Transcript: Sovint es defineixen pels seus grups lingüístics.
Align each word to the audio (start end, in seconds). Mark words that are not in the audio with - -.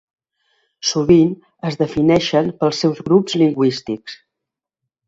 Sovint 0.91 1.29
es 1.73 1.77
defineixen 1.83 2.51
pels 2.63 2.83
seus 2.87 3.07
grups 3.11 3.39
lingüístics. 3.45 4.19